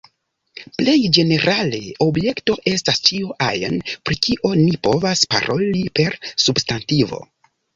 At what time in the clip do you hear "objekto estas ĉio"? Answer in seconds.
2.05-3.37